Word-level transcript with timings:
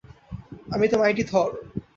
আমি 0.73 0.85
তো 0.91 0.95
মাইটি 1.01 1.23
থর। 1.23 1.49